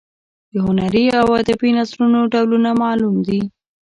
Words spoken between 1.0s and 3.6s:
او ادبي نثرونو ډولونه معلوم دي.